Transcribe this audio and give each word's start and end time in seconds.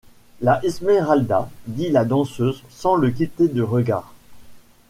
La 0.41 0.59
Esmeralda, 0.65 1.47
dit 1.67 1.89
la 1.91 2.05
danseuse 2.05 2.63
sans 2.71 2.95
le 2.95 3.11
quitter 3.11 3.47
du 3.49 3.61
regard. 3.61 4.15